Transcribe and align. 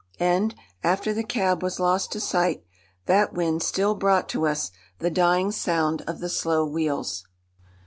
And, 0.19 0.55
after 0.83 1.13
the 1.13 1.21
cab 1.23 1.61
was 1.61 1.79
lost 1.79 2.11
to 2.13 2.19
sight, 2.19 2.63
that 3.05 3.33
wind 3.33 3.61
still 3.61 3.93
brought 3.93 4.27
to 4.29 4.47
us 4.47 4.71
the 4.97 5.11
dying 5.11 5.51
sound 5.51 6.01
of 6.07 6.17
the 6.17 6.29
slow 6.29 6.65
wheels. 6.65 7.27